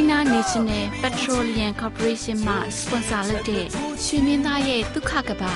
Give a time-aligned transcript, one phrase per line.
[0.00, 3.64] China National Petroleum Corporation မှ sponsor လုပ်တဲ့
[4.04, 5.54] ရွှေမင်းသားရဲ့ဒုက္ခကဘာ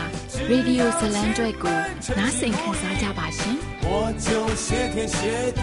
[0.50, 1.78] ရေဒီယိုဇလံကျွဲကို
[2.18, 3.56] နားဆင်ခံစားကြပါရှင်။
[3.90, 3.92] 我
[4.26, 4.28] 就
[4.64, 5.18] 谢天谢
[5.60, 5.62] 地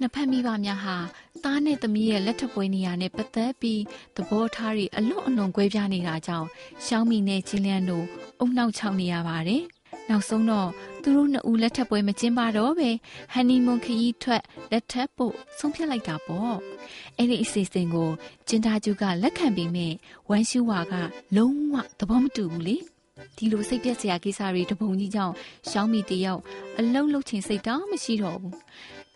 [0.00, 0.96] နှစ်ဖက်မိဘများဟာ
[1.44, 3.82] သားနဲ့သမီးရဲ့လက်ထပ်ပွဲနေရာနဲ့ပတ်သက်ပြီး
[4.16, 6.48] သဘောထားတွေအလွန်အလွန်ကွဲပြားနေတာကြောင့်
[6.86, 8.04] ရှောင်းမီနဲ့ချင်းလျန်တို့
[8.40, 9.62] အုံနောက်ချောင်းနေရပါတယ်။
[10.10, 10.70] နောက်ဆုံးတော့
[11.03, 12.89] သူတို့နှစ်ဦးလက်ထပ်ပွဲမကျင်းပတော့ပဲ
[13.33, 16.57] ဟန်နီမွန်ခရီးထွက်လက်ထပ်ဖို့ဆုံးဖြတ်လိုက်တာပေါ့။
[17.17, 18.09] အဲ့ဒီအစီအစဉ်ကို
[18.47, 19.87] ကျင်းသားကျူကလက်ခံပြီးမြဲ
[20.29, 20.93] ဝမ်ရှူဝါက
[21.35, 22.77] လုံးဝသဘောမတူဘူးလေ။
[23.37, 25.33] ဒီလိုစိတ်ပြက်စရာကိစ္စတွေတပုံကြီးကြောင့်
[25.69, 26.41] ရှောင်းမီတယောက်
[26.79, 28.55] အလုံးလုံးချင်စိတ်တောင်မရှိတော့ဘူး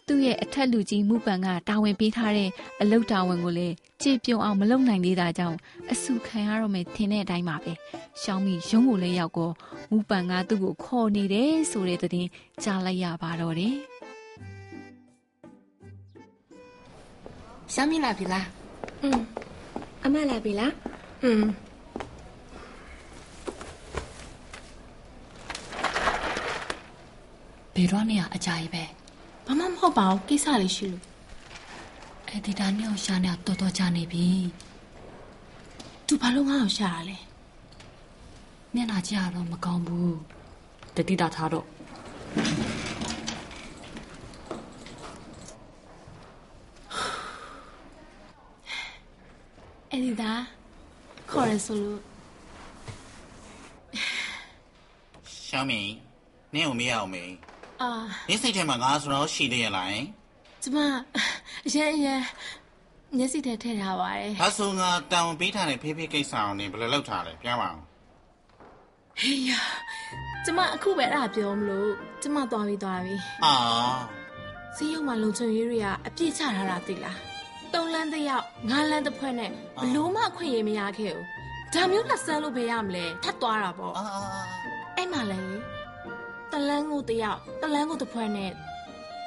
[0.10, 2.50] သူ့ရဲ့အထက်လူကြီးမှုပန်ကတာဝန်ပေးထားတဲ့
[2.82, 5.58] အလုတ်တာဝန်ကိုလည်းကြေပြုံအောင်မလုပ်နိုင်သေးတာကြောင့်
[5.92, 7.72] အဆူခံရတော့မယ်ထင်တဲ့အတိုင်းပါပဲ။
[8.22, 9.52] ရှောင်းမီရုံးကိုလည်းရောက်ကော
[9.90, 12.30] မှုပန်ကသူ့ကိုခေါ်နေတယ်ဆိုတဲ့သတင်း
[12.64, 13.76] ကြားလိုက်ရပါတော့တယ်။
[17.74, 18.46] ရှောင်းမီလာပြီလား။
[19.04, 19.20] อืม
[20.04, 20.72] အမလာပြီလား။
[21.24, 21.44] อืม
[27.76, 28.86] ဘယ်တော့မှအကြိုက်ပဲ။
[29.46, 31.04] ဘာမှမဟုတ်ပါဘူးကိစ္စလေးရှိလို့
[32.28, 34.28] အဲ့ဒီဒါနဲ့ကိုရှာနေတာတော်တော်ကြာနေပြီ
[36.08, 37.18] သူဘာလို့ငါ့ကိုရှာတာလဲ
[38.74, 40.16] မျက်နှာကြရတော့မကောင်းဘူး
[40.96, 41.66] တတိတာထားတော့
[49.92, 50.34] အဲ့ဒီဒါ
[51.32, 52.02] ခေါ်ရဆိုလို့
[55.48, 55.92] ရှောင်းမင်း
[56.54, 57.34] နင့်ကိုမေးရအောင်မင်း
[58.30, 59.90] နင်းစိတ်ထဲမှာငါဆိုတော့ရှိသေးရလား
[60.64, 60.78] ကျမ
[61.68, 62.22] အရင်အရင်
[63.18, 67.82] မျက်စိထဲထည့်ထားပါတယ်ဒါဆိုငါတောင်းပေးထားတဲ့ဖေးဖေးကိစ္စအောင်နေဘယ်လိုလုပ်ထားလဲပြောပါအောင်
[69.20, 69.52] ဟေးရ
[70.46, 71.90] ကျမအခုပဲအဲ့ဒါပြောမလို့
[72.22, 73.16] ကျမသွားပြီးသွားပြီ
[73.46, 73.54] အာ
[74.76, 77.20] စီးရုံမှာလုံချုံရေးတွေကအပြည့်ချထားတာသိလား
[77.74, 81.26] တုံးလန်းတစ်ယောက်ငါးလန်းတစ်ဖွဲ့နဲ့ဘလို့မှခွင့်ရမရခဲ့ဘူး
[81.74, 84.06] ဒါမျိုးလက်ဆန်းလို့ဘယ်ရမလဲထပ်သွားတာပေါ့အာ
[84.96, 85.58] အဲ့မှလည်း
[86.56, 88.52] တလန်းကိုတယောက်တလန်းကိုတစ်ဖွဲ့နဲ့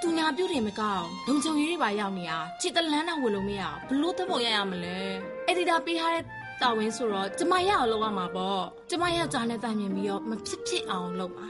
[0.00, 4.98] သူညာပြုတ်တယ်မကောင်းလုံချုံကြီးတွေပါရောက်နေတာချစ်တလန်းတော့ဝင်လို့မရအောင်ဘလို့သဘောရရမလဲ
[5.46, 6.24] အက်ဒီတာပေးထားတဲ့
[6.62, 11.46] တာဝန်ဆိုတော့ကျမရအောင်လုပ်ရမှာပေါ့ကျမယောက်ျားနဲ့တိုင်မြင်ပြီးတော့မဖြစ်ဖြစ်အောင်လုပ်ပါ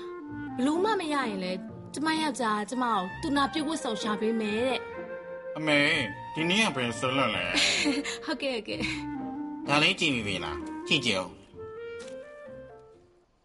[0.57, 1.53] ဘလို့မှမရရင်လေ
[1.95, 4.79] ကျမယောက်ျားကျမကိုသူနာပြုတ်ဝတ်ဆောင်ရှာပေးမယ်တဲ့
[5.57, 5.81] အမေ
[6.35, 7.45] ဒီနေ့ကဘယ်ဆိုလွတ်လဲ
[8.25, 8.79] ဟုတ်ကဲ့ဟုတ်ကဲ့
[9.69, 10.59] ဒါလေးကြည့်ပြီလား
[10.89, 11.33] ကြည့်ကြအောင်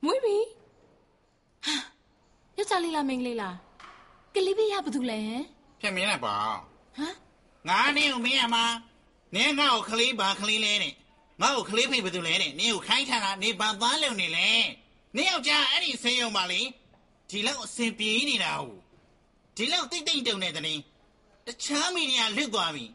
[0.05, 0.37] မွေးပြီ
[2.57, 3.55] ယောက်ျားလေးလားမိန်းကလေးလား
[4.35, 5.21] ကလေးပြရဘာလို့လဲ
[5.81, 6.35] ဖြတ်မင်းလိုက်ပါ
[6.97, 7.15] ဟမ်
[7.69, 8.65] ငါနေကိုမင်းရမှာ
[9.35, 10.93] နင်းငါ့ကိုကလေးပါကလေးလဲတဲ့
[11.41, 14.49] ငါ့ကိုကလေးဖိတ်ဘာလို့လဲတဲ့နင်းကိုခိုင်းထားတာနေဘာသားလုံနေလဲ
[15.15, 16.61] နင်းယောက်ျားအဲ့ဒီဆင်းရုံပါလေ
[17.29, 18.79] ဒီလောက်အစင်ပြေးနေတာဟုတ်
[19.57, 20.81] ဒီလောက်တိတ်တိတ်တုံနေတဲ့တင်း
[21.45, 22.85] တခြားမိနေရလွတ်သွားပြီ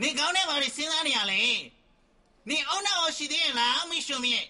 [0.00, 1.40] နေကောင်းတဲ့ဘာတွေစဉ်းစားနေရလဲ
[2.48, 4.40] နေအောင်တော့ရှိသေးရဲ့လားမိရှုံမြဲ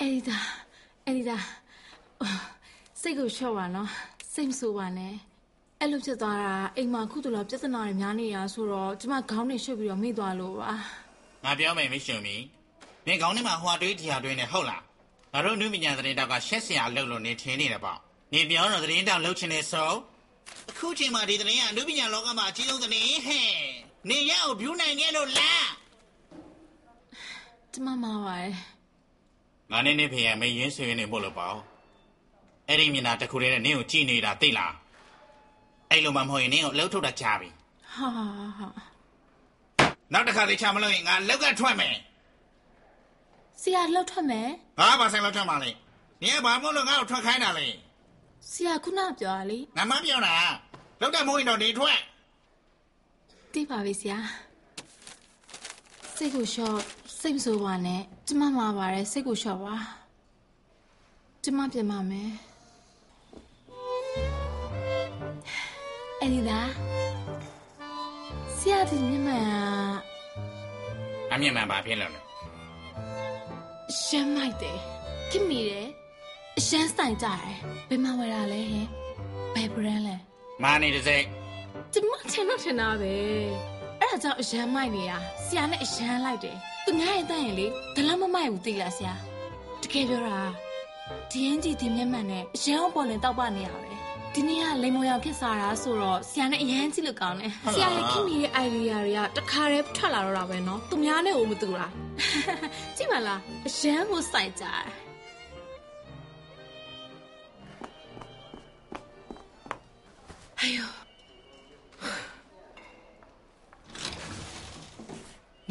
[0.00, 0.38] အဲ့ဒီဒါ
[1.04, 1.38] အဲ့ဒီဒါ
[3.00, 3.88] စိတ်ကိုလျှော့ပါနော်
[4.32, 5.14] စိတ်မဆိုးပါနဲ့
[5.80, 10.72] အဲ့လိုဖြစ်သွားတာအိမ်မှာခုတလောပြဿနာတွေများနေရဆိုတော့ကျမခေါင်းနဲ့ရှုပ်ပြီးတော့မိသွားလို့ပါ
[11.44, 12.36] ငါပြောမယ်မိရှင်မီ
[13.06, 14.82] နေခေါင်းထဲမှာဟွာတွေးထီဟာတွေးနေဟုတ်လား
[15.32, 17.98] ငါတို့နုပညာသတင်းတောက်ကရှက်စရာလှုပ်လို့နေထင်းနေတယ်ပေါ့
[18.32, 19.90] နေပြောတော့သတင်းတောက်လှုပ်ချင်နေဆို
[20.70, 23.50] အခုချိန်မှာဒီသတင်းကအနုပညာလောကမှာအကြီးဆုံးသတင်းဟဲ့
[24.10, 25.66] နေရအောင်ဘျူးနိုင်ခဲ့လို့လား
[27.72, 28.52] တကျမမှာပါတယ်
[29.70, 31.56] ငါနဲ့နေဖေရမင်းရင်းဆွေးနေမို့လို့ပေါ့
[32.68, 34.74] အဲ့ဒီမျက်နှာတစ်ခုတည်းနဲ့နင်းကိုကြည်နေတာသိလား
[35.90, 37.48] အဲ့လိုမှမဟုတ်ရင်နင်းကိုလှုပ်ထုတ်တာချပြီ
[37.94, 38.24] ဟာဟာ
[38.58, 38.68] ဟာ
[40.12, 41.94] နောက်တစ်ခါလေးချမလို့ရင်ငါလောက်ကထွက်မယ်
[43.62, 44.48] ဆရာလှုပ်ထွက်မယ်
[44.78, 45.70] ငါဘာဆိုင်လောက်ထွက်မှာလဲ
[46.22, 47.66] နင်းကဘာမို့လို့ငါ့ကိုထွက်ခိုင်းတာလဲ
[48.50, 50.34] ဆရာခုနပြောတာလေငါမပြောတာ
[51.00, 51.98] လောက်တဲ့မိုးရင်တော့နေထွက်
[53.52, 54.18] သိပါပြီဆရာ
[56.16, 56.78] စိတ်ကိုလျှော့
[57.20, 59.74] စိတ်မဆိုးပါနဲ့ကျမမှာပါတယ်စိတ်ကိုလျှော့ပါ
[61.44, 62.30] ကျမပြင်ပါမယ်
[66.26, 66.70] အဲ့ဒီလား
[68.56, 69.44] ဆရာဒီမြမန်
[71.32, 72.20] အမြင်မှန်ပါဖြစ်လို့လဲ
[73.90, 74.78] အရှမ်းမိုက်တယ်
[75.30, 75.88] ခင်မိတယ်
[76.58, 77.56] အရှမ်းဆိုင်ကြတယ်
[77.88, 78.86] ဘယ်မှာဝယ်တာလဲဟင်
[79.54, 80.16] ဘယ် brand လဲ
[80.62, 81.24] မာနေတစ်စိတ်
[81.92, 83.14] ကျမထင်တော့ထင်တာပဲ
[84.00, 89.14] အဲ့ဒါကြောင့်အရန်မိုက်နေတာဆရာနဲ့အရန်လိုက်တယ်သူများရဲ့တန့်ရင်လေဒလမမိုက်ဘူးသိလားဆရာ
[89.82, 90.40] တကယ်ပြောတာ
[91.30, 93.95] ဒီရင်ကြီးဒီမျက်မှန်နဲ့အရန်အောင်ပေါ်လင်တောက်ပနေရပဲ
[94.35, 101.87] ဒီနေ့ကလိမ်မောင်ရောက်ဖြစ်စားတာဆိုတော့ဆရာနဲ့အရန်ကြည့်လို့ကောင်းတယ်ဆရာရဲ့ခင်မီရဲ့ idea တွေကတခါတည်းထွက်လာတော့တာပဲနော်သူများနဲ့ဦးမတူတာ
[102.97, 104.85] ကြည့်ပါလားအရန်ကိုစိုက်ကြတယ်
[110.61, 110.79] 哎呦。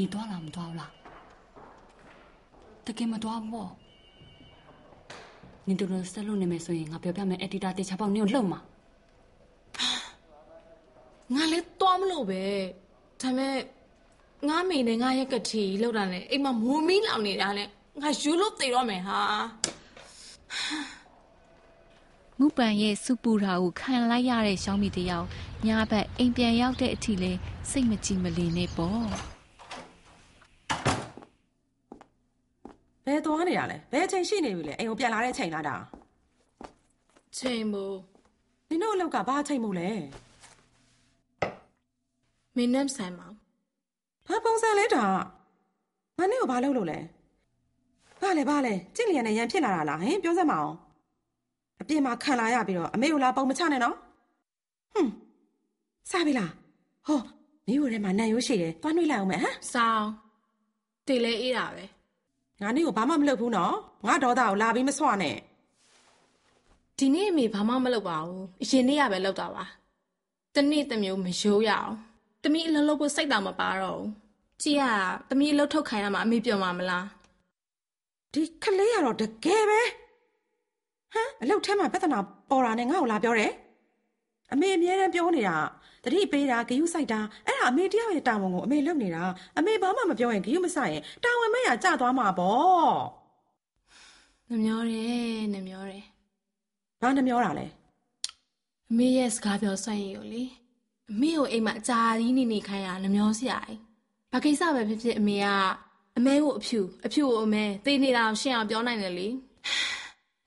[0.01, 0.83] 你多了唔多啦？
[2.87, 3.71] တကယ်မတော်ဘူးပေါ့
[5.68, 8.60] နင်တို့လိုဆက်လို့နေမယ်ဆိုရင်ငါပြောပြမယ်အက်ဒီတာတေချာပေါက်နင်ကိုလှုပ်မှာ
[11.34, 12.44] ငါလည်းသွားမလို့ပဲ
[13.22, 13.56] ဒါပေမဲ့
[14.48, 17.68] ငါမိနဲ့ငါရက်ကတိလောက်တာနဲ့အိမ်မှာမိုးမီးလောင်နေတာနဲ့
[18.02, 19.20] ငါယူလို့သိတော့မယ်ဟာ
[22.40, 25.28] မူပန်ရဲ့စူပူတာကိုခံလိုက်ရတဲ့ရှောင်းမီတယောက်
[25.68, 27.32] ညာဘက်အိမ်ပြန်ရောက်တဲ့အထိလဲ
[27.70, 29.35] စိတ်မကြည်မလင်နဲ့ပေါ့
[33.06, 35.76] ဘယ်သွားနေတာလဲဘယ်အချိန်ရှိနေပြီလဲအိမ်ကိုပြန်လာတဲ့အချိန်လားဒါ
[37.38, 37.98] ချိန်မို့
[38.70, 39.90] နင်တို့အလောက်ကဘာအချိန်မို့လဲ
[42.56, 43.28] မင်းနဲ့ဆိုင်မှာ
[44.28, 45.06] ဘာပုံစံလဲဒါ
[46.18, 47.00] ငါနင့်ကိုဘာလုပ်လို့လဲ
[48.22, 50.74] ဘာလဲဘာလဲကြင့်လျက်နဲ့ရန်ဖြစ်လာတာလားဟင်ပြောစမ်းမအောင်
[51.82, 53.96] အပြင်မှာခံလာရပြီးတော့အမေကိုလာပုံမချနဲ့နော်
[54.94, 55.12] ဟွန်း
[56.12, 56.52] စားပြီလား
[57.08, 57.20] ဟော
[57.68, 60.10] မိကိုထဲမှာနံရိုးရှိတယ်သွားနှွေးလိုက်အောင်မယ်ဟမ်စောင်း
[61.08, 61.84] တေလဲအေးတာပဲ
[62.62, 63.76] ငါနင့်ကိုဘာမှမလုပ်ဘူးနော်
[64.06, 65.38] ငါဒေါသကိုလာပြီးမဆွနဲ့
[67.00, 69.64] ဒီနေ့အမေဘာမှမလုပ်ပါဘူးအရင်နေ့ကပဲလုပ်တာပါ
[70.56, 71.94] တနေ့တစ်မျိုးမရိုးရအောင်
[72.44, 74.10] တမီးအလုံးလုံးဖို့စိတ်တောင်မပါတော့ဘူး
[74.62, 77.06] ကြည့်ရတာတမီးအလုံးထုတ်ခိုင်းရမှာအမေပြောမှာမလား
[78.34, 79.82] ဒီခလေးရတော့တကယ်ပဲ
[81.14, 82.20] ဟမ်အလုတ်ထဲမှာပြဿနာ
[82.50, 83.52] ပေါ်တာနဲ့ငါ့ကိုလာပြောတယ်
[84.52, 85.58] အမေအမြဲတမ်းပြောနေတာ
[86.06, 89.24] တတိပေးတာဂယုစိုက်တာအဲ့ဒါအမေတယောက်ရဲ့တာဝန်ကိုအမေလုပ်နေတာ
[89.58, 92.96] အမေဘာမှမပြောရင်ဂယုမစိုက်ရင်တာဝန်မဲ့ရကြသွားမှာပေါ့
[94.50, 96.04] နှမျောတယ်နှမျောတယ်
[97.02, 97.66] ဘာနှမျောတာလဲ
[98.90, 100.44] အမေရဲ့စကားပြောဆိုင်ရကိုလေ
[101.12, 103.80] အမေကိုအိမ်မှာအကြာကြီးနေနေခိုင်းရနှမျောစရာကြီး
[104.32, 105.48] ဘာကိစ္စပဲဖြစ်ဖြစ်အမေက
[106.18, 109.28] အမဲကိုအဖြူအဖြူကိုအမဲသိနေတာကိုရှင်းအောင်ပြောနိုင်တယ်လေ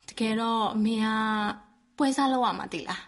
[0.08, 1.06] တကယ်တော့အမေက
[1.96, 3.07] ပွဲစားလောက်ရမှာတိလား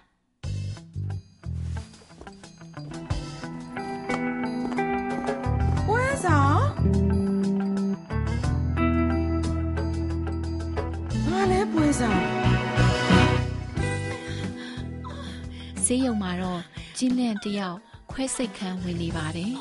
[15.92, 16.62] ဈေးရုံမှာတော့
[16.96, 17.78] ကျင်းလန့်တယောက်
[18.10, 19.54] ခွဲစိတ်ခန်းဝင်နေပါတယ်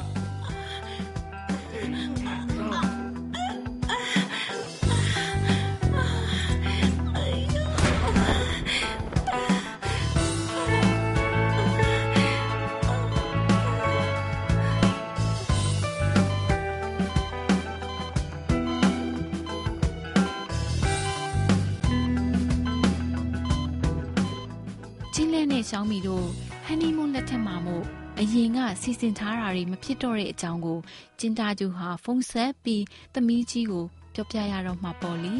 [25.69, 26.25] ရှောင်းမီတို့
[26.65, 27.83] ဟန်နီမွန်းလက်ထက်မှာမို့
[28.19, 30.77] အရင်ကစီစဉ်ထားတာတွေမဖြစ်တော့တဲ့အကြောင်းကို
[31.19, 32.83] ကျင်းတာကျူဟာဖုန်းဆက်ပြီး
[33.13, 35.33] သမီးကြီးကိုပြောပြရတော့မှာပေါ့လေ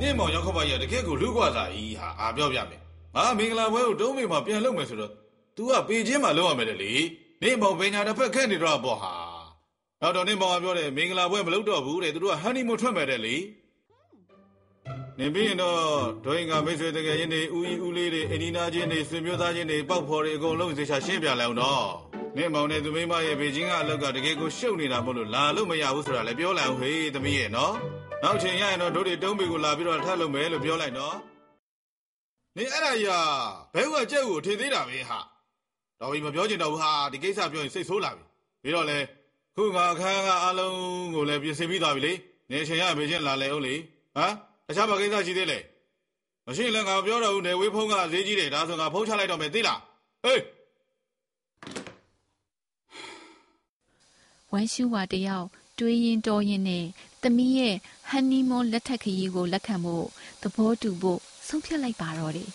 [0.00, 2.80] နင့်မောင်ရောက်ခပါရတကယ်ကိုလူ့ကွာစာကြီးဟာအာပြောပြမယ်
[3.16, 5.12] ငါမင်္ဂလာပွဲကိုတုံးမိမှာပြန်လုပ်မယ်ဆိုတော့
[5.56, 6.92] तू ကပေချင်းမှာလုပ်ရမယ်လေ
[7.42, 9.12] နင့်မောင်ပညာတစ်ဖက်ခက်နေတော့ပေါ့ဟာ
[10.00, 13.36] နောက်တော့နင့်မောင်ကပြောတယ်မင်္ဂလာပွဲမလုပ်တော့ဘူးတဲ့သူတို့ကဟန်နီမွန်းထွက်မယ်တဲ့လေ
[15.18, 15.78] နေပြီးရင်တော့
[16.24, 21.86] ဒိုင်ကမိတ်ဆွေတကယ်ချင်းတွေဦးကြီးဦးလေးတွေအင်ဒီနာချင်းတွေဆွေမျိုးသားချင်းတွေပောက်ဖော်တွေအကုန်လုံးသေချာရှင်းပြလိုက်အောင်တော့
[22.36, 27.74] နင့်မောင်နဲ့သူမိမရဲ့ဘေချင်းကအလောက်ကတကယ်ကိုရှုပ်နေတာမို့လို့လာလို့မရဘူးဆိုတာလည်းပြောလိုက်အောင်ဟေးသမီးရဲ့နော်
[28.22, 31.16] နောက်ချိန်ရရင်တော့တို့တွေတုံးပေကိုလာပြီးတော့ထပ်လုပ်မယ်လို့ပြောလိုက်နော်။
[32.56, 33.10] နေအဲ့ဒါကြီး
[33.74, 35.18] ဘဲဥကကြက်ကိုထင်သေးတာပဲဟာ။
[36.00, 38.24] တော်ပြီမပြောချင်တော့ဘူးဟာဒီကိစ္စပြောရင်စိတ်ဆိုးလာပြီ။
[38.62, 38.98] ပြီးတော့လေ
[39.56, 40.76] ခုငါအခန်းကအလုံး
[41.14, 42.12] ကိုလည်းပြင်ဆင်ပြီးသွားပြီလေ
[42.50, 43.74] နေရှင်ရမေချင်းလာလေအောင်လေ
[44.16, 44.34] ဟမ်
[44.66, 45.58] တခြားဘာကိစ္စရှိသေးလဲ
[46.46, 49.80] မရှိရင်လည်းငါပြောတော့ဦးနေဝေးဖုံးကဈေးကြီးတယ်ဒါဆိုငါဖုံးချလိုက်တော့မယ်သိလား
[50.24, 50.40] ဟေး
[54.52, 55.46] ဝမ်ရှူဝါတယောက်
[55.78, 56.84] တွေးရင်တော်ရင်နဲ့
[57.22, 57.74] သမီးရဲ့
[58.08, 60.06] ဟန်နီမွန်လက်ထက်ခရီးကိုလက်ခံဖို့
[60.42, 62.48] သဘောတူဖို့ဆုံးဖြတ်လိုက်ပါတော့တယ်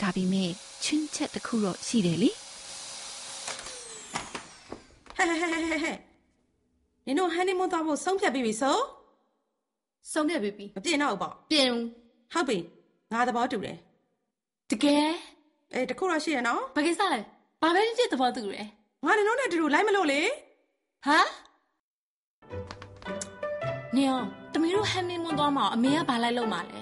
[0.00, 0.50] ဒါပေမဲ့
[0.82, 2.30] ချင်းချက်တစ်ခုတော့ရှိတယ်လေ
[5.16, 5.96] ဟဲ့ဟဲ့ဟဲ့ဟဲ့ဟဲ့
[7.06, 8.78] နင်တို့ဟန်နီမွန်းသွားဖို့ဆုံးဖြတ်ပြီးပြီဆို
[10.12, 11.84] ဆုံးဖြတ်ပြီပြီမပြင်တော့ဘူးပေါ့ပြင်ဦး
[12.32, 12.58] ဟုတ်ပြီ
[13.12, 13.76] ငါသဘောတူတယ်
[14.70, 15.08] တကယ်
[15.74, 17.20] အေးတခုတော့ရှိရနော်ဘာကိစ္စလဲ
[17.62, 18.68] ဘာပဲဖြစ်သဘောတူရယ်
[19.04, 20.20] ငါနင်တို့နဲ့အတူတူလိုက်မလို့လေ
[21.06, 21.28] ဟမ်
[23.96, 26.80] နေအောင်တမီးတို့ဟမ်မင်းမွန်းသွားမှာအမေကဘာလိုက်လို့မှာလဲ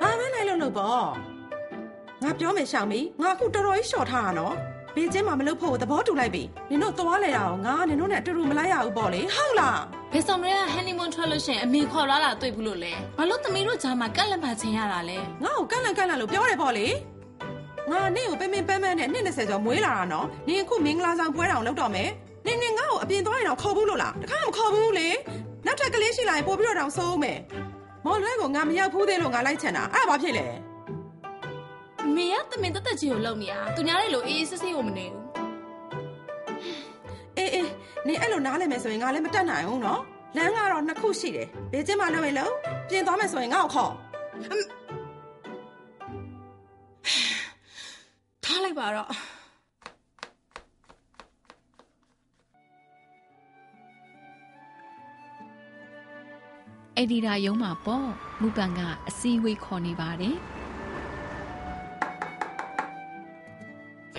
[0.00, 1.06] ဘာပဲလိုက်လို့လို့ပေါ့
[2.22, 4.54] ငါပြောမယ်ရှောင်မီငါအခုတော်တော်ကြီးရှော့ထားတာနော်
[4.96, 9.80] ဘေကျင်းမှာမလုပ်ဖို့သဘောတူလိုက်ပြီနင်တို့သွားလေတာကိုငါနင်တို့နဲ့အတူတူမလိုက်ရဘူးပေါ့လေဟုတ်လား
[10.12, 16.86] ဘယ်ဆောင်မလဲဟန်နီမွန်းထွက်လို့ရှရင်အမေခေါ်လာတာတွေ့ဘူးလို့လဲဘာလို့တမီးတို့ကြားမှာကက်လက်မချင်းရတာလဲငါ့ကိုကန့်လန့်ကန့်လန့်လို့ပြောတယ်ပေါ့လေ
[17.90, 22.10] ငါနေ့ကိုပင်းပင်းပန်းပန်းနဲ့နှစ်20ကျော်မွေးလာတာနော်နင်အခုမင်္ဂလာဆောင်ပွဲတောင်လုပ်တော့မယ်
[22.46, 25.08] နင်နင်ငါ့ကိုအပြင်သွားရင်တော့ခေါ်ဘူးလို့လားတခါမှမခေါ်ဘူးလေ
[25.66, 27.38] နောက်ထပ်ကလေးရှိလာရင်ပို့ပြီးတော့တောင်စိုးမယ်
[28.04, 30.71] မော်လွဲကိုငါမရောက်ဘူးသေးလို့ငါလိုက်ချင်တာအဲ့ဒါဘာဖြစ်လဲအ
[32.16, 35.22] မေကတမင်တက်တက်ကြီးကိုလုံနေတာသူများတွေလိုအေးအေးဆေးဆေးကိုမနေဘူး
[37.36, 37.68] အေးအေး
[38.06, 40.00] နင်အဲ့လိုနားလည်မယ်ဆိုရင်ငါလည်းမတက်နိုင်ဘူးနော်
[40.36, 42.52] လမ်းကတော့နှစ်ခုရှိတယ်ဘေးကျင်းမှာလုပ်ရင်လို့
[42.88, 43.92] ပြင်သွားမယ်ဆိုရင်ငါ့ကိုခေါ်
[48.44, 49.08] ထားလိုက်ပါတော့
[56.96, 58.08] အဲ့ဒီဒါရုံးမှာပေါ့
[58.40, 60.36] မူပန်ကအစည်းအဝေးခေါ်နေပါတယ်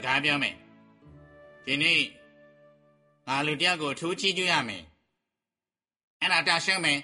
[0.05, 0.55] ကားပြောမယ်
[1.65, 2.01] ဒီနေ့
[3.27, 4.83] ငါလူတယောက်ကိုအထူးချီးကျူးရမယ်
[6.19, 6.99] အဲ့ဒါတာရှင်းမယ်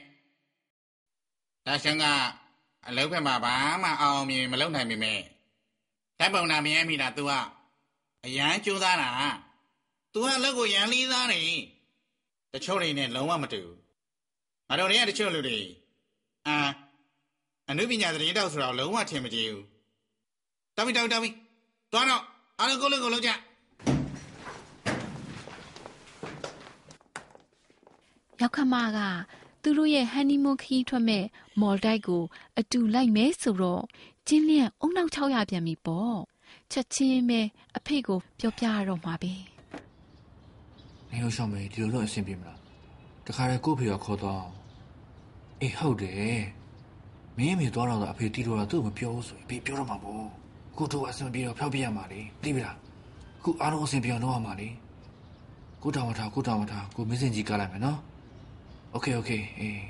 [1.65, 2.05] တာရှင်းက
[2.87, 5.21] အလုပ်ဘက်မှာဘာမှအောင်အောင်မြင်မြင်မလုပ်နိုင်ပေမဲ့
[6.19, 7.31] ဓာတ်ပုံနာမရမိတာ तू က
[8.25, 9.09] အရန်ကြိုးစားတာ
[10.13, 11.41] तू ကအလုပ်ကိုရန်လေးစားနေ
[12.53, 13.77] တချို့တွေနဲ့လုံးဝမတူဘူး
[14.67, 15.59] ငါတို့တွေကတချို့လူတွေ
[16.47, 16.55] အာ
[17.69, 19.65] အနုပညာသတင်းတောက်ဆိုတော့လုံးဝထင်မကြည့်ဘူး
[20.75, 21.29] တောက်ပြီတောက်ပြီတောက်ပြီ
[21.91, 22.23] သွားတော့
[22.61, 23.31] အားလုံးကိုယ်လုံးကိုယ်လုံးကြ
[28.41, 28.99] ရောက်ခမက
[29.63, 31.23] သူတို့ရဲ့ဟန်နီမွန်းခရီးထွက်မဲ့
[31.61, 32.23] မော်လ်တိုက်ကို
[32.59, 33.83] အတူလိုက်မဲဆိုတော့
[34.27, 36.17] ကျင်းလျက်အုံနောက်600ပြန်ပြီပေါ့
[36.71, 37.41] ချက်ချင်းပဲ
[37.77, 39.33] အဖေကိုပြောပြရတော့မှာပဲ
[41.09, 42.59] နေလို့ရှောင်းမေးဒီလိုတော့အဆင်ပြေမလား
[43.27, 44.43] တခါတည်းကို့ဖေကခေါ်တော့
[45.61, 46.39] အေးဟုတ်တယ်
[47.37, 50.38] မင်းအမေသွားတော့အဖေတီးတော့သူ့ကိုမပြောဘူးဆိုရင်ဖေပြောတော့မှာပေါ့
[50.78, 52.76] ကိုတို့အဆင်ပြေတော့ဖျောက်ပြရမှာလေသိပြီလား
[53.38, 54.68] အခုအားလုံးအဆင်ပြေအောင်လုပ်ရမှာလေ
[55.82, 57.98] ကိုတောင်မထားကိုတောင်မထားကိုမင်းစင်ကြီးကားလိုက်မယ်နော်
[58.92, 59.80] โอเคโอเคအေး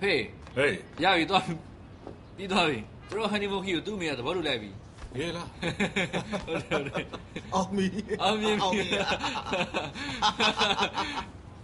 [0.00, 0.22] ဟေး
[0.56, 1.44] ဟေး ရပြီသွား
[2.36, 2.78] ပြီးသွားပြီ
[3.08, 4.70] သူတို့ဟန်နီမူခီကိုသူ့အမေကသဘောတူလိုက်ပြီ
[5.18, 5.48] ရေလား
[6.44, 7.06] ဟုတ်တယ်ဟုတ်တယ်
[7.54, 7.86] အောင်မီ
[8.22, 8.98] အောင်မြင် အောင် ပြီ မီ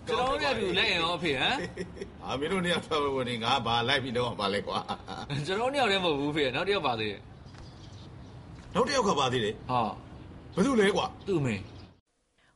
[0.08, 1.56] ကျွန်တော်တို့ရပြီလိုက်ရင်ရောအဖေဟမ်
[2.26, 4.78] အာမင်းတို့နေရာထွက်ဝင်နေငါဘာလိုက်ပြီးတော့ပါလဲကွာ
[5.48, 7.22] ကျွန်တော်တို့ညောင်လည်းမဟုတ်ဘူးဖေနောက်တစ်ယောက်ပါသေးတယ်
[8.74, 9.82] နောက်တစ်ယောက်ကပါသေးတယ်ဟာ
[10.56, 11.56] ဘယ်သူလဲကွာသူ့အမေ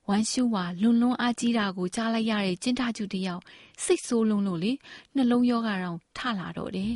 [0.07, 3.41] ဝမ်ရှူဝါလွန်လွန်အားကြီးတာကိုကြားလိုက်ရတဲ့ကျင်းထကျူတယောက်
[3.83, 4.71] စိတ်ဆိုးလုံးလို့လေ
[5.15, 6.95] နှလုံးရောဂါတောင်ထလာတော့တယ်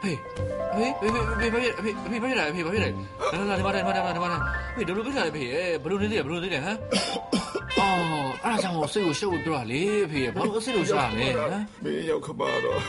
[0.00, 0.18] ဟေး
[0.58, 2.72] အ ဖေဖေဖေဖေဖေဖေဖေဖေဖေဖေဖေဖေဖေလာလာဒီမှာ
[3.56, 4.30] ဒီမှာဒီမှာဒီမှာ
[4.74, 5.44] ဖေဒလိုပြလာလေဖေ
[5.82, 6.76] ဘလို့နေသေးလဲဘလို့နေသေးလဲဟမ်
[7.78, 12.80] အော်အဲ့ဒါကြောင့်စိတ်ကိုရှုပ်ပြီးပြောတာလေဖေဘာလို့အစ်စ်လို့ရှာလဲဟမ်မင်းရောက်ခပါတော့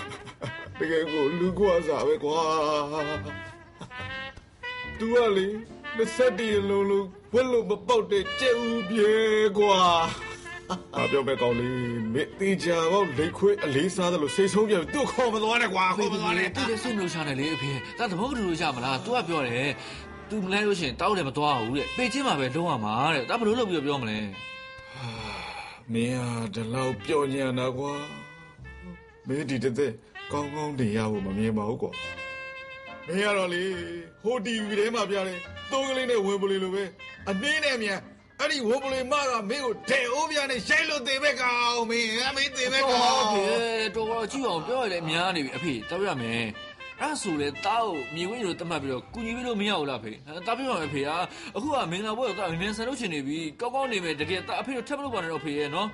[0.79, 2.39] တကယ်ကိုလူကွာစားပဲကွာ
[4.99, 5.47] तू ကလေ
[5.97, 9.11] လက်တည်းလုံးလုံးဝက်လို့မပေါက်တဲ့ကြက်ဦးပြေ
[9.57, 9.79] ကွာ
[10.97, 11.75] အပြောမဲ့ကောင်းလေး
[12.13, 19.69] မင်းတေချာပေါ့လိတ်ခွေးအလေးစားတယ်လို့စိတ်ဆုံးပြန်သူ့ခေါ်မသွားနဲ့ကွာခေါ်မသွားနဲ့သူလည်းစိတ်မလို့ရှာနေလေအဖေဒါသဘောမတူလို့ရှာမလား तू ကပြောတယ်
[20.29, 24.17] तू မလဲလို့ရှိရင်တောက်တယ်မသွားဘူးတဲ့ပေချင်းမှာပဲလုံးဝမှာတဲ့ဒါဘလို့လုပ်ပြီးပြောမလဲ
[25.93, 27.91] မင်းဟာဒီလောက်ပျော်ညံတာကွာ
[29.27, 29.93] မင်းဒီတစ်သက်
[30.31, 31.91] ကောင်းကောင်းနေရဖို့မမြင်ပါဘူးကွာ
[33.07, 33.63] မင်းကတော့လေ
[34.23, 35.37] ဟိုတီဗီထဲမှာပြတယ်
[35.71, 36.83] သုံးကလေးနဲ့ဝင်ပလီလိုပဲ
[37.29, 37.99] အနည်းနဲ့မြန်
[38.41, 43.45] အဲ့ဒီဝင်ပလီမကမင်းကိုဒဲအိုးပြနဲ့ရှိုက်လို့သေပဲကောင်မင်းအမေသေပဲကောင်အဖေ
[43.95, 46.45] တော်တော်ကြည့်အောင်ပြောရလေအများနေပြီအဖေတောက်ရမယ်
[47.01, 50.11] အဲ့ဆိုလေတောက်မြေဝင်းလိုတတ်မှတ်ပြီးတော့ကုညီပြီးလို့မရဘူးလားဖေ
[50.47, 51.15] တားပြပါမယ်ဖေဟာ
[51.55, 55.87] အခုကမင်္ဂလာပွဲတော့ငင်းဆန်လို့ချင်နေပြီကောင်းကောင်းနေမယ်တကယ်တာအဖေတို့ထပ်မလို့ပါနဲ့တော့ဖေရဲ့နော်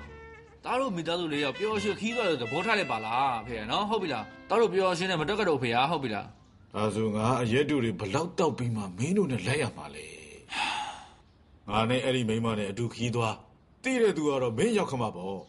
[0.64, 6.26] တားတို့မိသားစုလေးယောက်ပျော်ရွှင်ခီးသွားလို့သဘောထားလိုက်ပါလားဖေနော်ဟုတ်ပြီလားတားတို့ပျော်ရွှင်နဲ့မတက်ကြတော့ဖေဟာဟုတ်ပြီလား
[6.74, 10.17] ဒါဆိုငါအရက်တူတွေဘလောက်တောက်ပြီးမှမင်းတို့နဲ့လိုက်ရမှာလေ
[11.70, 13.36] ငါနဲ့အဲ့ဒီမိန်းမနဲ့အတူခီးသွား
[13.84, 15.40] တိတဲ့သူကတော့မင်းရောက်ခမှာပေါ့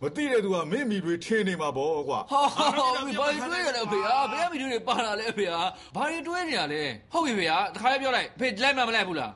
[0.00, 5.60] မတိတဲ့သူကမင်းမိတွေထင်းနေမှာပေါ့ကွာဟာဟာဘာတွေတွေးရလဲအဖေဟာဘယ်ကမီဒီတွေပါလာလဲအဖေဟာ
[5.94, 9.32] ဘာတွေတွေးနေရလဲဟုတ်ပြီဖေဟာတခါလေးပြောလိုက်အဖေလိုက်မှမလိုက်ဘူးလား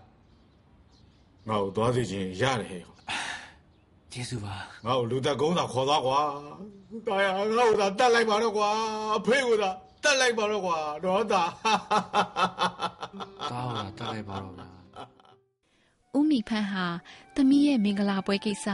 [1.49, 2.83] ငါ့ကိုသွားစီခြင်းရတယ်ဟဲ့
[4.13, 4.55] ကျေးဇူးပါ
[4.87, 6.19] ငါ့ကိုလူသက်ကုန်းသာခေါ်သွားကွာ
[7.07, 8.69] တာယာငါ့ကိုသာတတ်လိုက်ပါတော့ကွာ
[9.17, 9.71] အဖေကိုသာ
[10.05, 11.43] တတ်လိုက်ပါတော့ကွာတော့တာ
[13.51, 14.78] တားဟုတ်လားတားလိုက်ပါတော့ဗျာ
[16.19, 16.87] ဦးမိဖန်းဟာ
[17.37, 18.67] သမီးရဲ့မင်္ဂလာပွဲကိစ္စ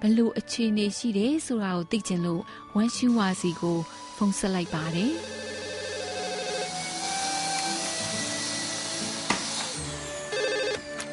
[0.00, 2.42] ဘလို့အခြေအနေရှိတယ်ဆိုတာကိုသိချင်လို့
[2.76, 3.78] ဝမ်ရှူဝါစီကို
[4.16, 5.12] ဖုန်းဆက်လိုက်ပါတယ်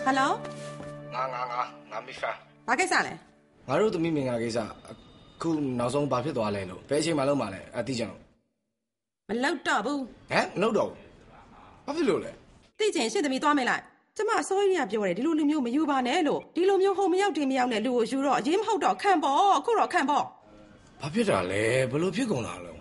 [0.04, 0.32] ဟယ်လို
[1.14, 1.60] ငါငါငါ
[1.92, 2.32] ငါမိဖာ
[2.68, 3.14] ဘာကိစ္စလဲ
[3.68, 4.94] ငါတို့သမီးမင်္ဂလာကိစ္စအ
[5.42, 8.20] ခုနောက်ဆုံးဘာဖြစ်သွားလဲလို့ဘယ်အချိန်မှလုံးမလဲအတိကျတော့
[9.30, 10.02] မလောက်တော့ဘူး
[10.32, 10.98] ဟမ်မလုပ်တော့ဘူး
[11.86, 12.32] ဘာဖြစ်လို့လဲ
[12.80, 13.84] သိချင်ရှင့်သမီးသွားမေးလိုက်
[14.18, 20.24] ကျမအစိုးရကပြောတယ်ဒီလိုလူမျိုးမယူပါနဲ့လို့ဒီလိုမျိုးဟိုမရောက်တင်မရောက်နဲ့လူကိုယူတော့အရင်မဟုတ်တော့ခံပေါ့အခုတော့ခံပေါ့
[21.02, 22.72] ဘာဖြစ်တာလဲဘယ်လိုဖြစ်ကုန်တာလဲ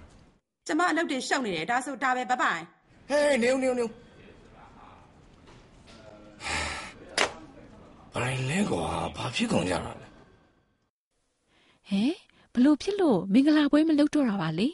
[0.67, 2.63] ကျမအလုပ်တွေရှုပ်နေတယ်ဒါဆိုဒါပဲဘပိုင်
[3.09, 3.91] ဟေးနေဦးနေဦးနေဦး
[8.13, 10.07] ဘာလဲကွာဘာဖြစ်ကုန်ကြတာလဲ
[11.89, 12.05] ဟဲ
[12.53, 14.69] ဘလို့ဖြစ်လို့မင်္ဂလာပွဲမလုပ်တော့တာပါလေ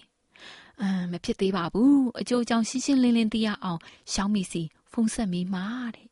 [0.81, 3.81] အမ်မဖြစ်သေးပါဘူးအကျိုးအကြောင်းရှင်းရှင်းလင်းလင်းသိရအောင်
[4.12, 5.64] ရှောင်းမီစီဖုန်းဆက်မိမှာ
[5.95, 6.12] တဲ့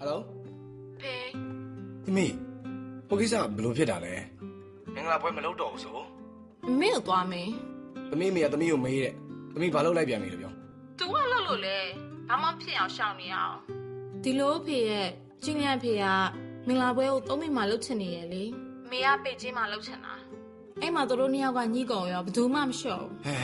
[0.00, 0.20] ဟယ်လို
[1.00, 1.14] ဖေ
[2.04, 2.34] သမီး
[3.08, 4.14] ဟိုကိစ္စဘယ်လိုဖြစ်တာလဲ
[4.94, 5.96] မင်္ဂလာပွဲမလုပ်တော့ဘူးဆို
[6.80, 7.52] မင်းကိုသွားမင်း
[8.10, 9.12] သမီးမေကသမီးကိုမေးတဲ့
[9.54, 10.52] သမီးဘာလုပ်လိုက်ပြန်ပြီလို့ပြော
[10.98, 11.78] သူကလှုပ်လို့လေ
[12.28, 13.56] ဘာမှဖြစ်အောင်ရှောင်နေအောင်
[14.22, 15.08] ဒီလိုဖေရဲ့
[15.44, 16.04] ကျင်းလျက်ဖေက
[16.66, 18.44] မင်္ဂလာပွဲကိုသုံးမိမှလှုပ်ချင်နေရလေ
[18.90, 20.14] မေကပေချင်းမှလှုပ်ချင်တာ
[20.80, 23.38] အဲ့မှာတို့နှစ်ယောက်ကညှိကုန်ရောဘယ်သူမှမလျှော့ဟဲ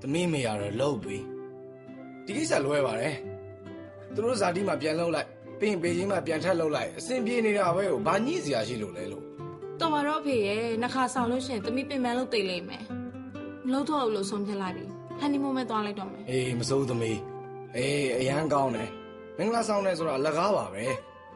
[0.00, 1.18] သမီးမေရတော့လှုပ်ပြီ
[2.24, 3.14] ဒီကိစ္စလွဲပါတယ်
[4.16, 5.28] သူတို့ဇာတိမှာပြန်လှုပ်လိုက်
[5.60, 9.24] ပြီးရင်ပေချင်းမှာပြန်ထက်လှုပ်လိုက်အဆင်ပြေနေတာပဲကိုဘာညှိစရာရှိလို့လဲလို့
[9.80, 12.84] တော်ပါတော့ဖေရဲ့နှခါဆောင်လို့ရှရင်သမီးပင်ပန်းလို့တိတ်လိမ့်မယ်
[13.66, 14.84] မလို့တော့ဘူးလို့ဆုံးဖြတ်လိုက်ပြီ
[15.18, 17.18] ဟန်နီမူမဲ့သွားလိုက်တော့မယ်အေးမစိုးသမီး
[17.76, 18.90] အေးအရန်ကောင်းတယ်
[19.38, 20.84] မင်္ဂလာဆောင်တယ်ဆိုတာအလကားပါပဲ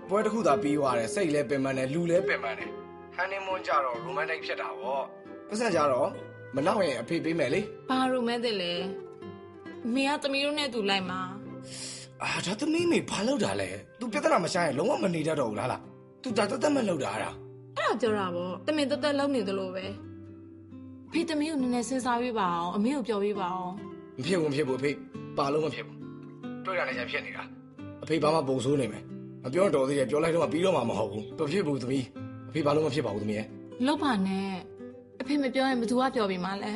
[0.08, 2.70] ပွဲတစ်ခုသာပြီးသွားတယ်စိတ်လည်းပင်ပန်းတယ်လူလည်းပင်ပန်းတယ်
[3.16, 5.02] ဟန်နီမွန်းကြတော့ရိုမန်တစ်ဖြစ်တာပေါ့
[5.48, 6.08] ပတ်စံကြတော့
[6.56, 8.72] မနောက်ရင်အဖေပေးမယ်လေဘာရိုမဲတဲ့လဲ
[9.94, 11.20] မေကသမီးတို့နဲ့တူလိုက်မှာ
[12.24, 15.80] အာဒါသမီးမေဘာလုပ်တာလဲ तू ပြဿနာမရှာရင်လုံးဝမနေတတ်တော့ဘူးလားလား
[16.22, 17.30] तू ဒါတသက်မလုပ်တာအဲ့ဒါ
[17.76, 19.84] အဲ့ဒါပြောတာပေါ့တမင်တက်တက်လုံးနေသလိုပဲ
[21.12, 23.74] ဖေသမီးကိုနည်းနည်းစဉ်းစားပေးပါအောင်အမေကိုပြောပေးပါအောင်
[24.18, 24.90] မဖြစ်ဘူးမဖြစ်ဘူးအဖေ
[25.38, 25.96] ပါလို့မဖြစ်ဘူး
[26.66, 27.42] တွေ့ရနေချင်ဖြစ်နေတာ
[28.02, 29.02] အဖေဘာမှပုံဆိုးနေမယ်
[29.44, 32.04] မပြောတော့သေးတယ်ပြောလိုက်တော့မှပြီးတော့မှမဟုတ်ဘူးမဖြစ်ဘူးသမီး
[32.48, 33.46] အဖေဘာလို့မဖြစ်ပါဘူးသမီးရဲ့
[33.86, 34.50] လောက်ပါနဲ့
[35.20, 36.72] အဖေမပြောရင်ဘသူကပြောပေးမှလဲ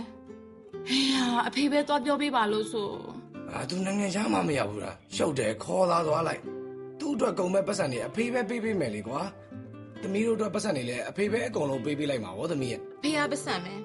[0.89, 2.89] ဟေးဟာအဖေပဲသွားပြောပေးပါလို့ဆို
[3.55, 6.41] အာ तू နိုင်ငံခြားမှမရဘူးလားရှုပ်တယ်ခေါ်သားသွားလိုက်
[7.01, 9.21] သူ့အတွက်ကုန်မဲ့ပတ်စံနေအဖေပဲပေးပေးမယ်လေကွာ
[10.03, 13.79] သမီးတို့အတွက်ပတ်စံနေလဲအဖေပဲအကုန်လုံးပေးပေးလိုက်မှာဗောသမီးရဲ့ဖေကပတ်စံမယ်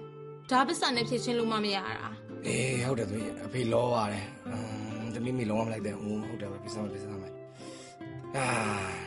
[0.51, 2.09] ဒါပတ်စံနဲ့ဖြစ်ချင်းလို့မှမရတာ
[2.47, 7.33] အေးဟုတ်တယ်သမီးရဲ့အဖေလောပါတယ်အမ်သမီးမိလုံးဝမလိုက်တဲ့ဟုတ်ဟုတ်တယ်ပဲပြစမ်းပြစမ်းမယ်
[8.35, 8.45] အာ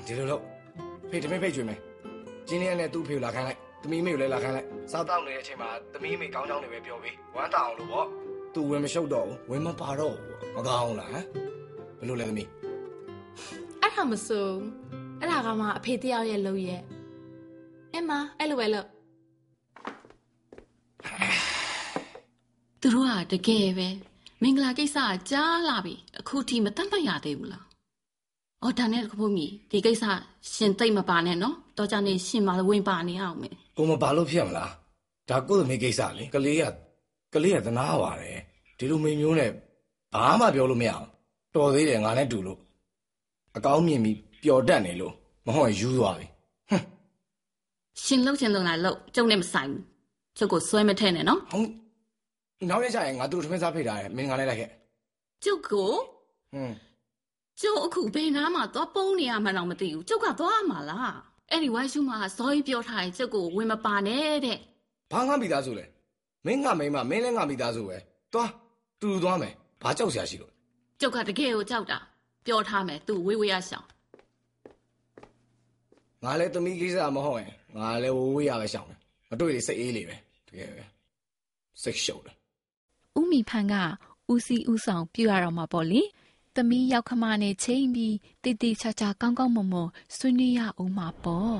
[0.06, 0.42] ဒီလိုလို့
[1.10, 1.78] ဖေတမင်းဖိတ်ကြွေးမယ်
[2.48, 8.04] ကျင်းလေးနဲ့သူ့ဖေကိုလာခိုင်းလိုက်သမီးမေကိုလည်းလာခိုင်းလိုက်စားတောက်နေတဲ့အချိန်မှာသမီးမေကောင်းကောင်းနေပဲပြောပေးဝမ်းတောအောင်လို့ဗော
[8.54, 11.24] သူဝင်မရှုပ်တော့ဘူးဝင်မပါတော့ဘူးဗောမကောင်းဘူးလားဟမ်
[11.98, 12.48] ဘယ်လိုလဲသမီး
[13.80, 14.56] အဲ့ဒါမဆိုး
[15.20, 16.82] အဲ့ဒါကမှအဖေတယောက်ရဲ့လုပ်ရဲ့
[17.94, 18.86] အမအဲ့လိုပဲလို့
[22.80, 23.88] သူတို့ကတကယ်ပဲ
[24.42, 27.64] မင်္ဂလာကိစ္စကကြားလာပြီအခုထိမတတ်မှတ်ရသေးဘူးလား
[28.62, 30.04] အော်ဒါနဲ့ကဖို့မီဒီကိစ္စ
[30.52, 34.70] ရှင်သိမ့်မပါနဲ့နော်တော့ကြနေရှင်မဝင်ပါနေအောင်မယ်ကိုမပါလို့ဖြစ်မလား
[35.30, 36.64] ဒါကိုယ်သမီးကိစ္စလေကလေးက
[37.32, 38.38] ကလေးကသနာပါတယ်
[38.78, 39.50] ဒီလိုမိမျိုးနဲ့
[40.14, 41.06] ဘာမှပြောလို့မရအောင်
[41.54, 42.58] တော်သေးတယ်ငါနဲ့တူလို့
[43.56, 45.14] အကောင်းမြင်ပြီးပျော်တတ်နေလို့
[45.46, 46.26] မဟုတ်ရင်ယူသွားပြီ
[48.02, 49.82] ရှင်လှုပ်ချင်လို့လားလှုပ်ကျုံနဲ့မဆိုင်ဘူး
[50.38, 51.68] ကျုပ်ကိုဆွဲမထဲနဲ့နော်ဟုတ်
[52.68, 54.70] နောက်ရက်ကျရင်ငါတို့ထမင်းစားဖိတ်ထားတယ်မင်းငါလည်းလိုက်ခဲ့
[55.44, 55.90] ကျုပ်ကို
[56.52, 56.74] ဟွန်း
[57.60, 61.16] ကျုပ်အခုဘယ်နားမှာသွားပုံးနေရမှန်းတော့မသိဘူးကျုပ်ကသွားမှာလား
[61.50, 64.58] အဲ့ဒီဝိုင်းရှုမှာဇော်ကြီးပြောထားရင်ကျုပ်ကိုဝင်မပါနဲ့တဲ့
[65.12, 65.84] ဘာငါမိသားစုလဲ
[66.46, 67.96] မင်းငါမိန်းမမင်းလည်းငါမိသားစုပဲ
[68.32, 68.50] သွား
[69.00, 69.52] တူတူသွားမယ်
[69.82, 70.52] ဘာကြောက်စရာရှိလို့
[71.00, 71.98] ကျုပ်ကတကယ်ကိုကြောက်တာ
[72.46, 73.86] ပြောထားမယ်သူဝေးဝေးရရှောင်
[76.24, 78.98] ငါလည်းသမီးကိစ္စမဟုတ်ရင်ငါလည်းဝဝေးရပဲရှောင်တယ်
[79.30, 80.16] မတွေ့လေစိတ်အေးလေပဲ
[80.48, 80.84] တကယ်ပဲ
[81.82, 82.36] စိတ်ရှုပ်တယ်
[83.18, 83.74] ဦးမီဖန်က
[84.32, 86.02] ဦးစီးဦးဆောင်ပြုရတော့မှာပေါ့လေ
[86.56, 91.58] သမီးရောက်ခမနဲ့ချိန်ပြီးတည်တည်ချာချာကောင်းကောင်းမွန်မွန်ဆွေးနွေးရအောင်မှာပေါ့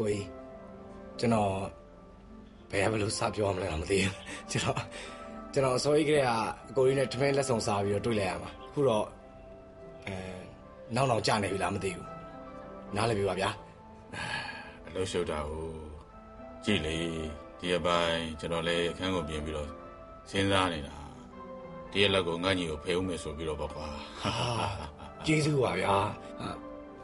[0.00, 0.26] ကိုကြီး
[1.18, 1.52] ကျွန်တော်
[2.70, 4.14] ဘယ်ကဘယ်လိုစပြောမလဲတော့မသိဘူး
[4.50, 4.78] ကျွန်တော်
[5.52, 6.30] ကျွန်တော်အစောကြီးကလေးက
[6.70, 9.04] အကိုကြီးနဲ့ထမင်းလက်ဆောင်စားပြီးတော့တွေ့လိုက်ရမှာအခုတော့
[10.06, 10.14] အဲ
[10.94, 12.06] နောက်နောက်ကြာနေပြီလားမသိဘူး
[12.96, 13.50] နားလည်ပြီပါဗျာ
[14.86, 15.66] အလုပ်ရှုပ်တာကို
[16.64, 16.96] ကြည့်လေ
[17.60, 19.68] ဒီအပိုင်းကျွန်တော်လည်းအခန်းကိုပြင်ပြီးတော့
[20.30, 20.94] စဉ်းစားနေတာ
[21.92, 23.86] ဒီရက်လက်ကိုငါ့ညီကိုဖယ်ဦးမယ်ဆိုပြီးတော့ပေါ့ကွာ
[25.26, 25.94] ကျေးဇူးပါဗျာ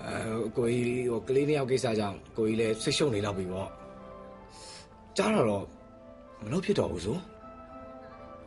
[0.02, 3.68] အဲကိုကြီးဟိုကလေးနှစ်ယောက်ကိစ္စကြောင့်ကိုကြီးလည်းဆိတ်ရှုံနေတော့ပြီပေါ့
[5.16, 5.64] ကြားတော့
[6.42, 7.18] မလို့ဖြစ်တော့ဘူးဆို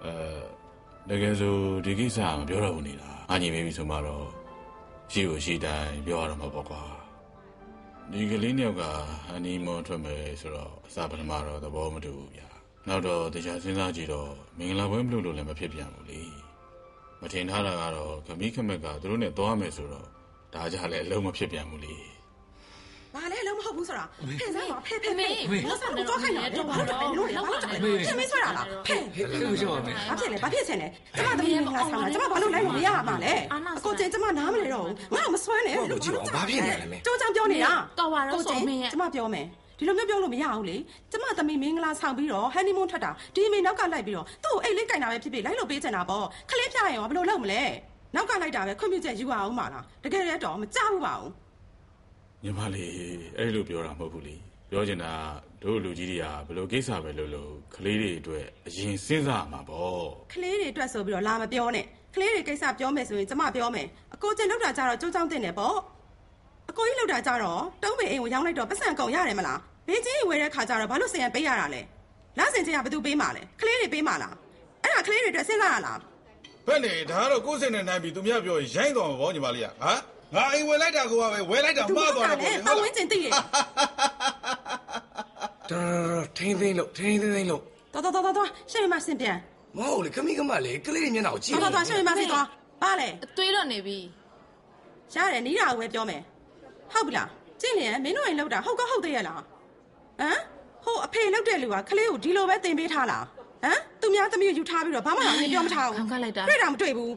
[0.04, 1.54] အဲတကယ်ဆို
[1.86, 4.26] ဒီကိစ္စကမပြောတော့ဘူးနေတာငါညီမေးပြီဆိုမှတော့
[5.12, 6.84] ရှိကိုရှိတိုင်းပြောရတော့မှာပေါ့ကွာ
[8.12, 8.84] ဒီကလေးနှစ်ယောက်က
[9.28, 12.48] ဟန်နီမွန်ထွက်မယ်ဆိုတော့အစားပထမတော့သဘောမတူဘူးဗျာ
[12.88, 16.22] နောက်တော့တရားစဉ်းစားကြည့်တော့မင်္ဂလာပွဲမလုပ်လို့လည်းမဖြစ်ပြန်ဘူးလေ
[17.22, 20.08] မထင်ထားတာကတော့ခမီးခမက်ကသူတို့နဲ့သွားမယ်ဆိုတော့
[20.54, 21.96] ဒါကြလည်းအလုံးမဖြစ်ပြန်ဘူးလေ
[23.16, 24.06] ဘာလဲလုံးမဟုတ်ဘူးဆိုတာ
[24.40, 27.68] ဖဲစားပါဖဲဖဲမေဖဲဘာလို့တော့ခိုင်းတာတော့ဘာလို့လဲလို့လဲဘာလို့လဲ
[28.08, 33.34] ဖဲမဆွဲတာလားဖဲဟဲ့ဟဲ့ရှောင်းပါမယ်ဘာဖြစ်လဲဘာဖြစ်ချင်လဲကျမသမီးမင်္ဂလာဆောင်တာကျမဘာလို့လိုက်လို့မရမှာလဲ
[33.78, 39.46] အကိုကျင်ကျမနားမလဲတော့ဘူးငါ့ကိုမဆွဲနဲ့ကြိုးချောင်းပြောနေတာတော်ပါတော့ကိုကျစောင်မင်းရဲ့ကျမပြောမယ်
[39.80, 40.78] ဒီလိုမျိုးပြောလို့မရဘူးလေ
[41.12, 47.64] ကျမသမီးမင်္ဂလာဆောင်ပြီးတော့ဟန်နီမွန်းထွက်တာဒီမိနောက်ကလိုက်ပြီးတော့သူ့ကိုအိတ်လေးကင်တာပဲဖြစ်ဖြစ်လိုက်လို့ပေးချင်တာပေါ့ခလေးပြရင်ရောဘယ်လိုလုပ်မလဲ
[48.15, 51.32] နောက်ကလိုက်တာပဲခွင့်ပြုချက်ယူအောင်ပါလားတကယ်လည်းတော့မကြဘူးပါဘူး
[52.43, 52.93] ညီမလေး
[53.38, 54.36] အဲ့လိုပြောတာမဟုတ်ဘူးလေ
[54.70, 55.12] ပြောချင်တာ
[55.63, 65.78] တို့လူကြီးတွေကဘယ်လိုကိစ္စပဲလုပ်လို့ကလေးတွေအတွက်အရင်စဉ်းစားမှာပေါ့ကလေးတွေအတွက်ဆိုပြီးတော့လာမပြောနဲ့ကလေးတွေကိစ္စပြောမယ်ဆိုရင်ကျမပြောမယ်အကိုကျင်လောက်တာကြတော့ကြိုးချောင်းတင်တယ်ပေါ့
[66.70, 71.82] အကိုကြီးလောက်တာကြတော့တုံးပေအိမ်ကိုရောင်းလိုက်တော့ပတ်စံကုန်ရတယ်မလားဘေးချင်းဝယ်တဲ့ခါကျတော့ဘာလို့စင်ရပေးရတာလဲ
[72.39, 74.36] လဆင်ချင်းကဘယ်သူပေးမှာလဲကလေးတွေပေးမှာလား
[74.84, 75.98] အဲ့ဒါကလေးတွေအတွက်စဉ်းစားရလား
[76.68, 79.92] ဘယ်လေဒါကတော့ကိုယ်စင်နဲ့နိုင်ပြီးသူများပြောရင်ရိုင်းတော်မှာပေါ့ညီမလေးကဟာ
[80.36, 83.32] ငါအိမ်ဝယ်လိုက်တာကိုကပဲဝယ်လိုက်တာမှားသွားတယ်ပေါ့ပတ်ဝန်းကျင်သိတယ်
[85.72, 87.62] တော်ထိန်းသိမ်းလို့ထိန်းသိမ်းလို့
[87.94, 89.38] တော်တော်တော်တော်တော်ရှေ့မှာဆင်ပြန်
[89.78, 92.46] မဟုတ်လေခမီးကမလေးကလေးတွေမျက်နှာကိုကြည့်တော်တော်တော်ရှေ့မှာဆင်သွား
[92.82, 93.98] ပါလေအသွေးတော့နေပြီ
[95.14, 96.22] ရတယ်နီးတာကိုပဲပြောမယ်
[96.94, 97.30] ဟုတ်ပြီလား
[97.62, 100.40] ကျင့်လျင်မင်းတို့အိမ်လောက်တာဟုတ်ကဟုတ်သေးရလားဟမ်
[100.84, 103.24] ဟိုအဖေလောက်တဲ့လူကကလေးကိုဒီလိုပဲတင်ပေးထားလား
[103.63, 107.13] ဟမ်သူများသမီးကိုယူထားပြီးတော့ဘာမှလည်းပြောမထားဘူးခံကလိုက်တာတွေ့တာမတွေ့ဘူး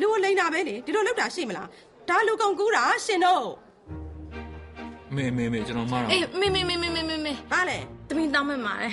[0.00, 1.68] လူကိုလိန်တာပဲလေဒီလိုလောက်တာရှိမလား
[2.08, 3.44] ဒါလူကုန်ကူးတာရှင်တို့
[5.16, 8.90] မေမေမေကျွန်တော်မှားတော့အေးမေမေမေမေမေမေမေဘာလဲတမီးတောင်းမဲ့မှာလေ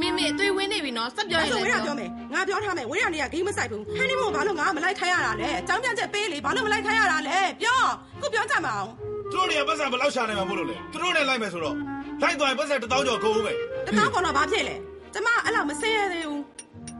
[0.00, 7.80] မေမေအသွေးဝင်းနေပြီနော်စက်ပြောအဲ့ရင်ဆိုလေဝိရပြောမယ်ငါပြောထားမယ်ဝိရနေကဂိမ်းမဆိုင်ဘူးဟန်နီမွန်ဘာလို့ငါမလိုက်ခိုင်းရတာလဲအကြောင်းပြချက်ပေးလေဘာလို့မလိုက်ခိုင်းရတာလဲပြော
[8.20, 8.88] ခုပြောကြမအောင်
[9.32, 11.76] သူတို့တွေကပတ်စံဘယ်လောက်ရှာနေမှာမို့လို့လဲသူတို့နဲ့လိုက်မယ်ဆိုတော့
[12.22, 14.74] လိုက်သွားရင်ပတ်စံတစ်သောင်းကျော်ကုန်ဦးမယ်တကောင်းကောင်တော့ဘာဖြစ်လဲ
[15.14, 16.42] ကျမအဲ့လောက်မစင်းရသေးဘူး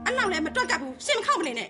[0.05, 1.69] အဲ့လောက်လည်းမတွက်ကပ်ဘူးရှင်းမခောက်မနေနဲ့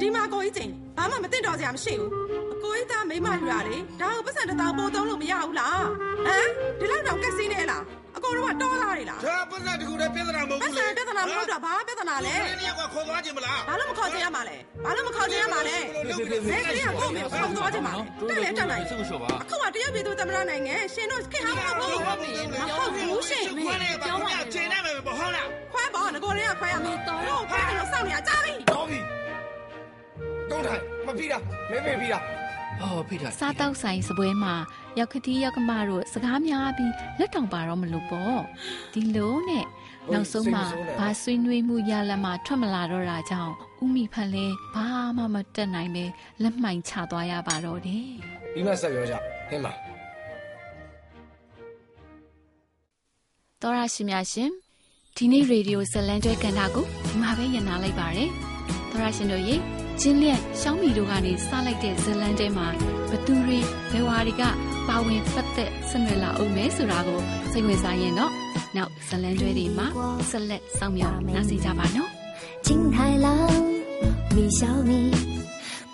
[0.00, 2.25] ဒီမှာကိုကြီးချင်းဘာမှမသိတော့စရာမရှိဘူးအ
[2.62, 5.82] ကိုကြီးသားမိမယူရလေဒါကိုပတ်စံတစ်တောင်ပို့သုံးလို့မရဘူးလား
[6.26, 6.48] ဟမ်
[6.80, 7.82] ဒီလောက်တော့ကက်စီးနေလား
[8.16, 15.76] အကိုတို့ကတော်လာတယ်လားဒါပတ်စံတကူတည်းပြဿနာမဟုတ်ပတ်ဘူးစံလေပြဿနာမဟုတ်တော့ဘာပြဿနာလဲဒီနေ့ကခေါ်သွားခြင်းမလားဘာလို့မခေါ်ချင်ရမှာလဲဘာလို့မခေါ်ချင်ရမှာလဲ
[16.48, 28.98] ဘယ်ကလေးကကိုမျိုးခေါ်သွားချင်မှာလဲတက်လေတက်နိုင်စိတ်ရှော့ပါအခုကတရုတ်ပြည်သူသမ္မတနိုင်ငံရှင်တို့ခင်ဟာမဟုတ်ဘူးမဟုတ်ဘူးရှင်ခွဲနေပါဦးများချိန်နေမယ်ပေါ့ဟုတ်လားခွဲပေါ်ငကိုရင်းကခွဲရမယ်တော်တော့ခွဲတယ်လို့စောင့်နေရကြားပြီတော်ပြီ
[30.50, 31.38] တုံးထိုင်မပြီးတာ
[31.70, 32.20] မဲမဲပြီးတာ
[32.80, 34.54] ဟောဖိထားစားတောက်ဆိုင်စပွဲမှာ
[34.98, 38.40] ရောက်ခတီးရောက်ကမတို့စကားများပြီးလက်တောင်ပါတော့မလို့ပေါ့
[38.92, 39.64] ဒီလိုနဲ့
[40.12, 40.64] နောက်ဆုံးမှာ
[40.98, 44.86] ဘာဆွေးနွေးမှုရလဒ်မှထွက်မလာတော့တာကြောင့်ဥမိဖန်လဲဘာ
[45.16, 46.04] မှမတက်နိုင်ပဲ
[46.42, 48.08] လက်မှိုင်ချသွားရပါတော့တယ်
[48.52, 49.14] ပြီးမှဆက်ပြောကြ
[49.48, 49.72] ဟင်းပါ
[53.62, 54.50] တော်ရရှိများရှင်
[55.16, 58.30] ဒီနေ့ရေဒီယိုဇလန်ကျွဲကန်တာကိုဒီမှာပဲညံနာလိုက်ပါတယ်
[58.90, 59.56] တော်ရရှင်တို့ရေ
[59.99, 62.67] ချင်းလျက်ရှောင်းမီတို့ကနေစလိုက်တဲ့ဇလန်တဲမှာ
[63.09, 63.59] ဘသူတွေ
[63.91, 64.43] ဘယ်ဝါတွေက
[64.87, 67.19] ပါဝင်ပတ်သက်ဆက်နွယ်လာအောင်မဲဆိုတာကို
[67.51, 68.31] စိတ်ဝင်စားရင်တော့
[68.75, 69.87] နောက်ဇလန်ကျွဲတွေမှာ
[70.29, 72.09] ဆက်လက်စောင့်မျှော်နားဆင်ကြပါနော်
[72.65, 73.27] 金太郎，
[74.35, 74.91] 米小米，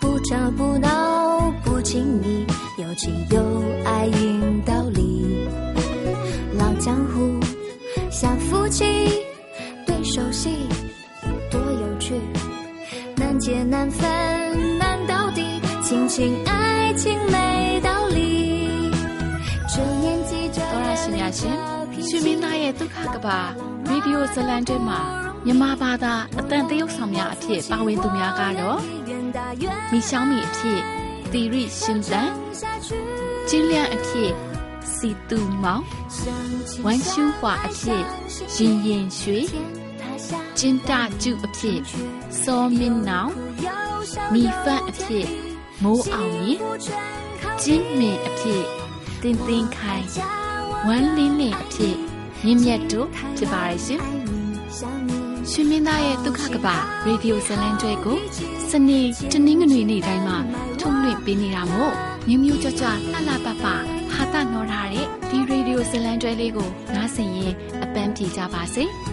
[0.00, 0.88] 不吵不闹
[1.64, 1.90] 不亲
[2.22, 2.26] 密，
[2.82, 3.34] 有情有
[3.84, 5.00] 爱引道理。
[6.60, 7.40] 老江湖
[8.10, 8.84] 像夫妻，
[9.86, 10.81] 对手戏多有趣，
[13.42, 18.90] 难解难分难到底，亲情爱情没道理。
[19.68, 21.56] 这年纪这 တော်ရရှိများရှင်
[22.06, 23.38] ရှင်မင်းသားရဲ့ဒုက္ခကဘာ
[23.88, 25.00] ရေဒီယိုဇလန်တဲမှာ
[25.44, 28.78] မြန်မာဘာသာအတန်တရုတ်ဆောင်များအဖြစ်ပါဝင်သူများကတော့
[29.92, 30.80] မိရှောင်းမီအဖြစ်
[31.32, 32.28] တီရိရှင်သန်
[33.48, 34.30] ကျင်းလျန်အဖြစ်
[34.94, 35.82] စီတူမောင်
[36.84, 38.02] ဝမ်ရှူဟွာအဖြစ်
[38.56, 39.38] ရင်ရင်ရွှေ
[40.59, 41.79] ကျင်းတကျုအဖြစ်
[42.41, 43.31] စောမင်းနောင်
[44.33, 45.27] မိဖတ်အဖြစ်
[45.83, 46.59] မိုးအောင်ရင်
[47.63, 48.63] ကျင်းမင်အဖြစ်
[49.21, 50.05] တင်းတင်းခိုင်
[50.87, 51.95] ဝမ်လင်းလင်းအဖြစ်
[52.43, 53.07] မြင့်မြတ်တို့
[53.37, 54.01] ဖြစ်ပါရဲ့ရှင်
[55.49, 56.67] ရှင်မင်းသားရဲ့ဒုက္ခကပ
[57.05, 58.19] ရေဒီယိုဇလံကျွဲကို
[58.69, 58.99] စနေ
[59.31, 60.37] တနင်္ဂနွေနေ့တိုင်းမှာ
[60.79, 61.93] ထုတ်လွှင့်ပေးနေတာမို့
[62.27, 68.85] မြမျိုးကြွကြွလှလှပပဟာတာနော်ထားတဲ့ဒီရေဒီယိုဇလံကျွဲလေးကိုနားဆင်ရင်အပန်းပြေကြပါစေ။